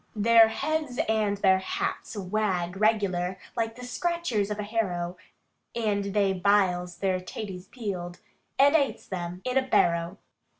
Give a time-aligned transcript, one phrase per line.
[0.15, 5.15] Their heads and their hats wags regular, like the scratchers of a harrow,
[5.75, 8.19] And they biles their taties peeled,
[8.57, 10.17] and ates them in a barrow.